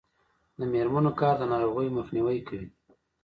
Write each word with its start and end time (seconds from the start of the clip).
د 0.57 0.59
میرمنو 0.73 1.11
کار 1.19 1.35
د 1.39 1.43
ناروغیو 1.51 1.95
مخنیوی 1.97 2.39
کوي. 2.47 2.67